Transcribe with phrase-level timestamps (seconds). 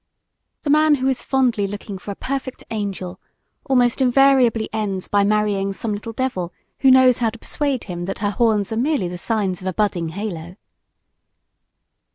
[0.63, 3.19] The man who is fondly looking for a perfect angel
[3.69, 8.17] almost invariably ends by marrying some little devil who knows how to persuade him that
[8.17, 10.55] her horns are merely the signs of a budding halo.